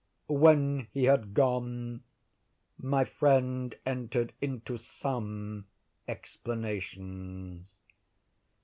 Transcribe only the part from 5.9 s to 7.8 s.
explanations.